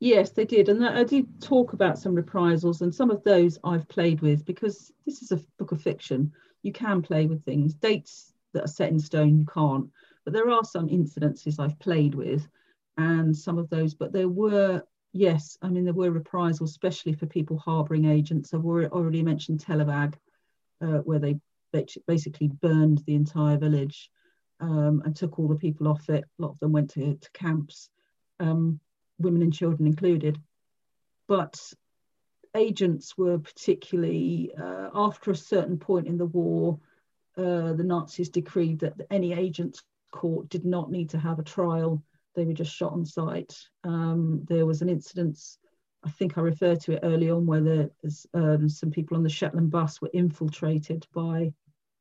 [0.00, 3.88] Yes, they did, and I did talk about some reprisals, and some of those I've
[3.88, 6.32] played with because this is a book of fiction.
[6.62, 9.38] You can play with things, dates that are set in stone.
[9.38, 9.90] You can't
[10.30, 12.46] but there are some incidences I've played with,
[12.96, 13.94] and some of those.
[13.94, 18.54] But there were, yes, I mean there were reprisals, especially for people harbouring agents.
[18.54, 20.14] I've already mentioned Telavåg,
[20.80, 21.40] uh, where they
[22.06, 24.08] basically burned the entire village
[24.60, 26.24] um, and took all the people off it.
[26.38, 27.88] A lot of them went to, to camps,
[28.38, 28.78] um,
[29.18, 30.38] women and children included.
[31.26, 31.58] But
[32.54, 36.78] agents were particularly uh, after a certain point in the war.
[37.36, 42.02] Uh, the Nazis decreed that any agents court did not need to have a trial.
[42.34, 43.56] They were just shot on sight.
[43.84, 45.38] Um, there was an incident,
[46.04, 49.28] I think I referred to it early on, where there's um, some people on the
[49.28, 51.52] Shetland bus were infiltrated by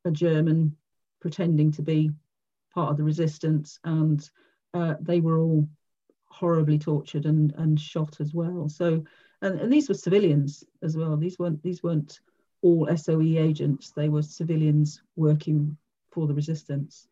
[0.05, 0.75] a German
[1.19, 2.11] pretending to be
[2.73, 4.29] part of the resistance, and
[4.73, 5.67] uh, they were all
[6.25, 8.69] horribly tortured and, and shot as well.
[8.69, 9.03] So
[9.41, 11.17] and, and these were civilians as well.
[11.17, 12.19] These weren't these weren't
[12.61, 13.91] all SOE agents.
[13.91, 15.77] They were civilians working
[16.11, 17.07] for the resistance.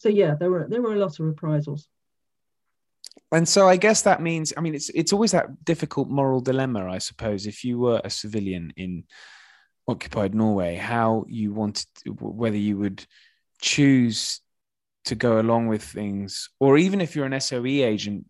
[0.00, 1.88] So yeah, there were there were a lot of reprisals.
[3.32, 6.90] And so I guess that means I mean it's it's always that difficult moral dilemma,
[6.90, 9.04] I suppose, if you were a civilian in
[9.86, 11.86] occupied Norway, how you wanted
[12.18, 13.04] whether you would
[13.60, 14.40] choose
[15.04, 18.24] to go along with things, or even if you're an SOE agent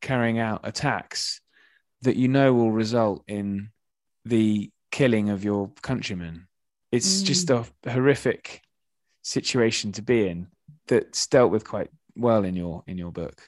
[0.00, 1.40] carrying out attacks
[2.02, 3.70] that you know will result in
[4.24, 6.46] the killing of your countrymen.
[6.92, 7.24] It's mm.
[7.24, 8.62] just a horrific
[9.22, 10.46] situation to be in
[10.86, 13.40] that's dealt with quite well in your in your book.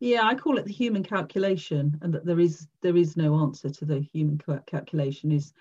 [0.00, 3.70] Yeah, I call it the human calculation, and that there is there is no answer
[3.70, 5.30] to the human calculation.
[5.30, 5.52] Is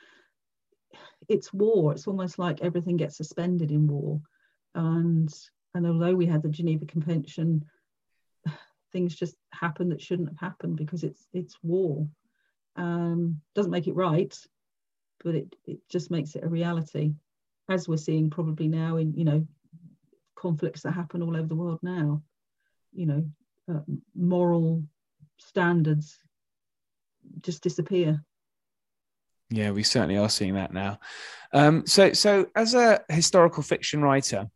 [1.27, 1.91] it's war.
[1.91, 4.19] It's almost like everything gets suspended in war,
[4.75, 5.31] and
[5.75, 7.63] and although we had the Geneva Convention,
[8.91, 12.07] things just happen that shouldn't have happened because it's it's war.
[12.75, 14.35] Um, doesn't make it right,
[15.23, 17.13] but it it just makes it a reality,
[17.69, 19.45] as we're seeing probably now in you know
[20.41, 22.23] conflicts that happen all over the world now.
[22.93, 23.25] You know,
[23.71, 23.79] uh,
[24.15, 24.83] moral
[25.37, 26.17] standards
[27.41, 28.23] just disappear.
[29.49, 30.99] Yeah, we certainly are seeing that now.
[31.53, 34.49] Um, so, so as a historical fiction writer,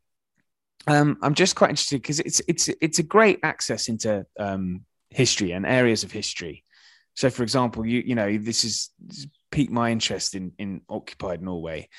[0.87, 5.51] um, I'm just quite interested because it's it's it's a great access into um, history
[5.51, 6.63] and areas of history.
[7.15, 8.91] So, for example, you you know this is
[9.51, 11.89] piqued my interest in in occupied Norway.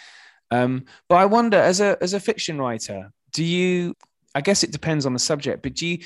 [0.51, 3.95] Um, but I wonder, as a as a fiction writer, do you?
[4.35, 5.99] I guess it depends on the subject, but do you?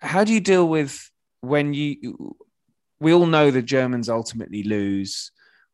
[0.00, 2.36] How do you deal with when you?
[3.00, 5.32] We all know the Germans ultimately lose,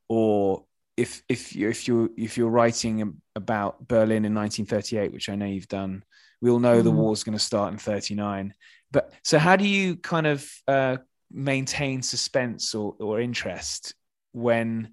[0.09, 0.65] or
[0.97, 5.47] if if you if you're if you're writing about Berlin in 1938, which I know
[5.47, 6.03] you've done,
[6.41, 6.85] we all know mm.
[6.85, 8.55] the war's going to start in 39.
[8.91, 10.97] But so, how do you kind of uh,
[11.31, 13.95] maintain suspense or, or interest
[14.33, 14.93] when,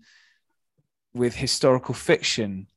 [1.14, 2.68] with historical fiction,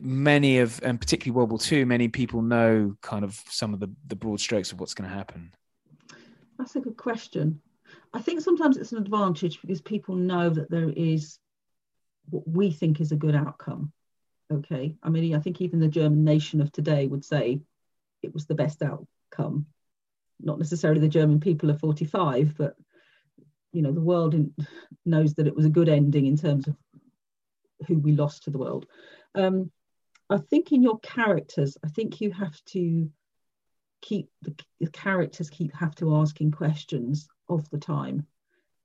[0.00, 3.90] many of and particularly World War II, many people know kind of some of the
[4.06, 5.52] the broad strokes of what's going to happen.
[6.58, 7.60] That's a good question.
[8.14, 11.38] I think sometimes it's an advantage because people know that there is
[12.30, 13.92] what we think is a good outcome.
[14.52, 14.96] Okay.
[15.02, 17.60] I mean, I think even the German nation of today would say
[18.22, 19.66] it was the best outcome.
[20.40, 22.76] Not necessarily the German people of 45, but
[23.72, 24.54] you know, the world in,
[25.06, 26.76] knows that it was a good ending in terms of
[27.86, 28.86] who we lost to the world.
[29.34, 29.70] Um,
[30.32, 33.10] I think in your characters, I think you have to
[34.00, 38.26] keep the, the characters keep have to asking questions of the time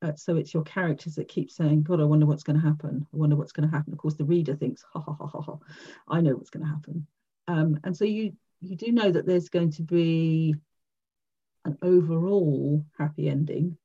[0.01, 3.05] uh, so it's your characters that keep saying, God, I wonder what's going to happen.
[3.11, 3.93] I wonder what's going to happen.
[3.93, 5.57] Of course, the reader thinks, ha ha ha ha ha,
[6.07, 7.07] I know what's going to happen.
[7.47, 10.55] Um, and so you you do know that there's going to be
[11.65, 13.77] an overall happy ending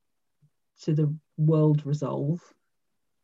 [0.83, 2.41] to the world resolve,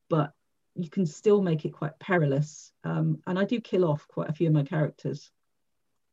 [0.09, 0.33] but
[0.79, 2.73] you can still make it quite perilous.
[2.85, 5.31] Um, and I do kill off quite a few of my characters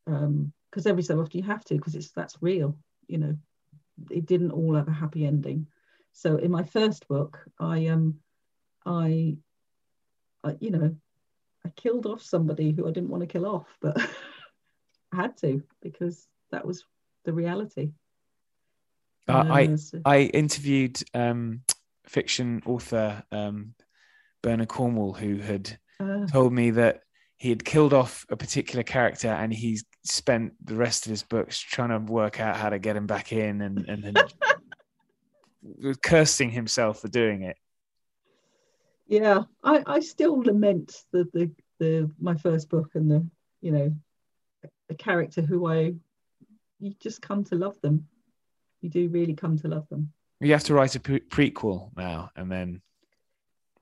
[0.05, 0.51] because um,
[0.87, 2.75] every so often you have to because it's that's real.
[3.07, 3.37] You know,
[4.09, 5.67] it didn't all have a happy ending.
[6.13, 8.15] So in my first book, I um,
[8.85, 9.37] I,
[10.43, 10.95] I you know,
[11.63, 14.01] I killed off somebody who I didn't want to kill off, but
[15.11, 16.85] I had to because that was
[17.23, 17.91] the reality.
[19.27, 19.99] Uh, I uh.
[20.05, 21.61] I interviewed um,
[22.07, 23.75] fiction author um,
[24.45, 27.01] Bernard Cornwell, who had uh, told me that
[27.37, 31.59] he had killed off a particular character and he spent the rest of his books
[31.59, 34.23] trying to work out how to get him back in and, and,
[36.03, 37.57] cursing himself for doing it.
[39.07, 43.27] Yeah, I, I still lament the, the the my first book and the
[43.61, 43.95] you know
[44.89, 45.95] a character who I
[46.79, 48.07] you just come to love them.
[48.81, 50.13] You do really come to love them.
[50.39, 52.81] You have to write a pre- prequel now and then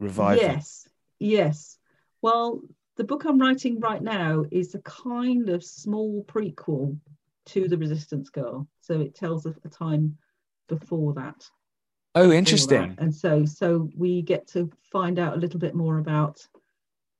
[0.03, 0.39] revive.
[0.39, 0.87] Yes,
[1.19, 1.77] yes.
[2.21, 2.61] Well,
[2.95, 6.97] the book I'm writing right now is a kind of small prequel
[7.47, 8.67] to the Resistance Girl.
[8.81, 10.17] So it tells a, a time
[10.69, 11.49] before that.
[12.15, 12.95] Oh, interesting.
[12.99, 16.45] And so, so we get to find out a little bit more about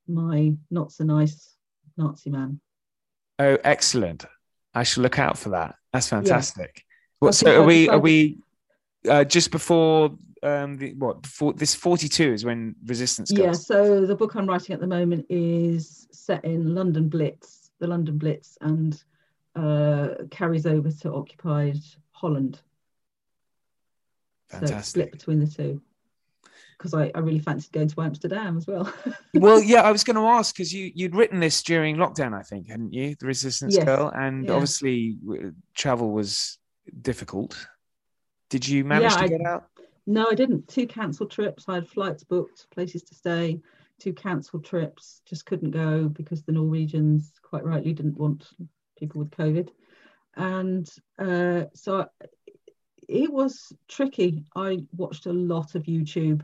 [0.07, 1.55] my not so nice
[1.97, 2.59] Nazi man.
[3.39, 4.25] Oh, excellent!
[4.75, 5.75] I shall look out for that.
[5.91, 6.71] That's fantastic.
[6.75, 6.81] Yeah.
[7.19, 7.36] What?
[7.36, 7.89] So are we?
[7.89, 8.38] Are we
[9.10, 11.22] uh, just before um, the what?
[11.22, 13.32] Before this forty-two is when Resistance.
[13.32, 13.39] Goes.
[13.39, 13.51] Yeah.
[13.54, 18.18] So the book I'm writing at the moment is set in London Blitz, the London
[18.18, 19.01] Blitz, and
[19.56, 21.80] uh, carries over to occupied
[22.12, 22.60] Holland.
[24.49, 24.78] Fantastic.
[24.78, 25.82] So split between the two.
[26.78, 28.91] Because I, I really fancied going to Amsterdam as well.
[29.36, 32.41] well, yeah, I was going to ask because you you'd written this during lockdown, I
[32.41, 33.16] think, hadn't you?
[33.18, 33.86] The Resistance yes.
[33.86, 34.51] Girl, and yeah.
[34.51, 35.18] obviously
[35.76, 36.58] travel was
[37.01, 37.68] difficult.
[38.54, 39.68] Did you manage yeah, to I, get out?
[40.06, 40.68] No, I didn't.
[40.68, 41.66] Two cancelled trips.
[41.68, 43.60] I had flights booked, places to stay.
[43.97, 45.24] Two cancelled trips.
[45.26, 48.47] Just couldn't go because the Norwegians, quite rightly, didn't want
[48.95, 49.70] people with COVID.
[50.36, 50.88] And
[51.18, 52.08] uh, so
[53.10, 54.45] it was tricky.
[54.56, 56.43] I watched a lot of YouTube.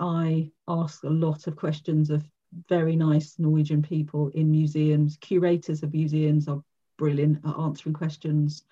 [0.00, 2.24] I asked a lot of questions of
[2.70, 5.18] very nice Norwegian people in museums.
[5.18, 6.64] Curators of museums are
[6.96, 8.64] brilliant at answering questions.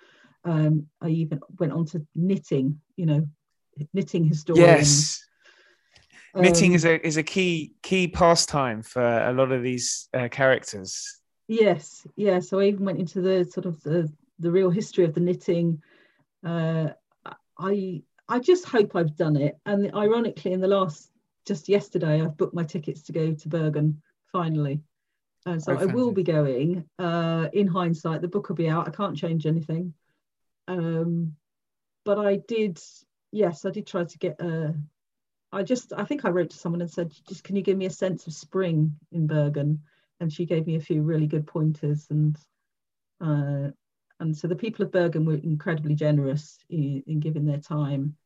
[0.45, 3.29] Um, I even went on to knitting, you know,
[3.93, 4.67] knitting historians.
[4.67, 5.25] Yes.
[6.35, 10.29] Um, knitting is a is a key key pastime for a lot of these uh,
[10.29, 11.21] characters.
[11.49, 12.41] Yes, yeah.
[12.41, 15.83] So I even went into the sort of the the real history of the knitting.
[16.45, 16.89] Uh,
[17.59, 19.59] I I just hope I've done it.
[19.67, 21.11] And ironically, in the last
[21.47, 24.81] just yesterday, I've booked my tickets to go to Bergen finally.
[25.45, 26.85] And so oh, I will be going.
[26.99, 28.87] Uh, in hindsight, the book will be out.
[28.87, 29.93] I can't change anything.
[30.69, 31.37] Um,
[32.05, 32.81] but I did,
[33.31, 34.75] yes, I did try to get a.
[35.55, 37.85] I just, I think I wrote to someone and said, just can you give me
[37.85, 39.83] a sense of spring in Bergen?
[40.19, 42.07] And she gave me a few really good pointers.
[42.09, 42.39] And
[43.21, 43.71] uh,
[44.19, 48.17] and so the people of Bergen were incredibly generous in, in giving their time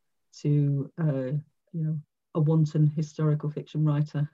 [0.41, 1.31] to, uh,
[1.73, 1.99] you know,
[2.35, 4.29] a wanton historical fiction writer.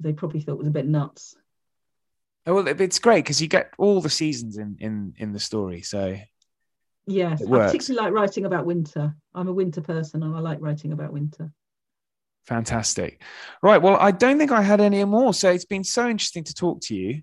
[0.00, 1.36] They probably thought was a bit nuts.
[2.44, 5.82] Oh, well, it's great because you get all the seasons in in in the story.
[5.82, 6.16] So
[7.06, 9.14] yes, I particularly like writing about winter.
[9.34, 11.52] I'm a winter person, and I like writing about winter.
[12.44, 13.22] Fantastic.
[13.62, 13.80] Right.
[13.80, 15.32] Well, I don't think I had any more.
[15.32, 17.22] So it's been so interesting to talk to you.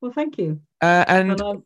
[0.00, 0.60] Well, thank you.
[0.80, 1.62] Uh, and, and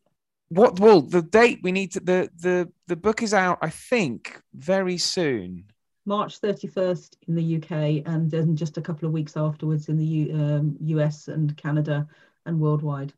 [0.48, 0.80] what?
[0.80, 3.58] Well, the date we need to the the the book is out.
[3.62, 5.66] I think very soon.
[6.06, 10.04] March 31st in the UK, and then just a couple of weeks afterwards in the
[10.04, 12.08] U, um, US and Canada
[12.46, 13.12] and worldwide.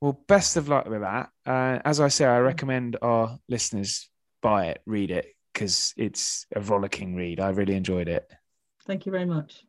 [0.00, 1.30] Well, best of luck with that.
[1.44, 4.08] Uh, as I say, I recommend our listeners
[4.40, 7.38] buy it, read it, because it's a rollicking read.
[7.38, 8.30] I really enjoyed it.
[8.86, 9.64] Thank you very much.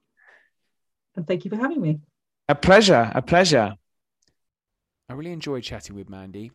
[1.18, 2.00] And thank you for having me.
[2.48, 3.12] A pleasure.
[3.14, 3.76] A pleasure.
[5.10, 6.52] I really enjoyed chatting with Mandy.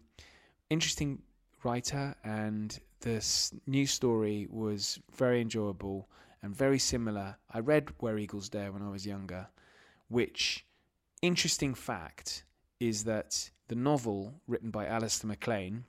[0.70, 1.20] Interesting
[1.62, 6.08] writer, and this new story was very enjoyable
[6.42, 7.36] and very similar.
[7.52, 9.48] I read Where Eagles Dare when I was younger,
[10.08, 10.64] which
[11.20, 12.44] interesting fact
[12.80, 15.84] is that the novel written by Alistair MacLean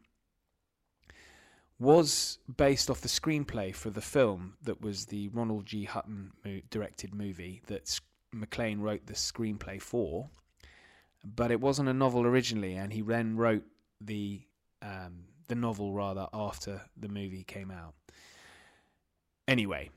[1.79, 5.83] was based off the screenplay for the film that was the Ronald G.
[5.83, 7.99] Hutton mo- directed movie that
[8.33, 10.29] MacLean wrote the screenplay for.
[11.23, 13.63] But it wasn't a novel originally, and he then wrote
[13.99, 14.41] the
[14.81, 17.93] um, the novel rather after the movie came out.
[19.47, 19.89] Anyway,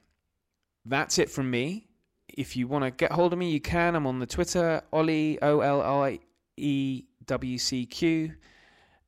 [0.85, 1.91] that's it from me
[2.37, 3.95] if you want to get hold of me, you can.
[3.95, 6.21] I'm on the Twitter, Ollie, O L I
[6.61, 8.35] E W C Q.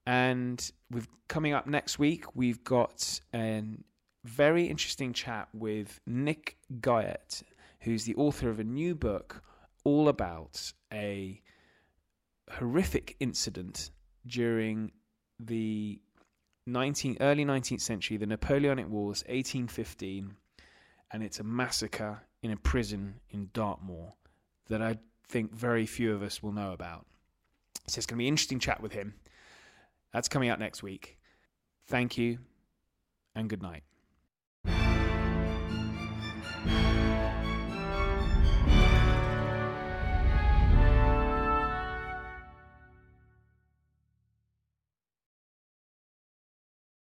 [0.07, 3.63] And we've coming up next week, we've got a
[4.25, 7.43] very interesting chat with Nick Guyatt,
[7.81, 9.43] who's the author of a new book
[9.85, 11.41] all about a
[12.51, 13.91] horrific incident
[14.27, 14.93] during
[15.41, 16.01] the
[16.67, 20.37] 19, early 19th century, the Napoleonic Wars, 1815,
[21.13, 24.13] and it's a massacre in a prison in Dartmoor
[24.69, 24.99] that I
[25.29, 27.07] think very few of us will know about.
[27.87, 29.15] So it's going to be an interesting chat with him.
[30.13, 31.19] That's coming out next week.
[31.87, 32.39] Thank you
[33.35, 33.83] and good night.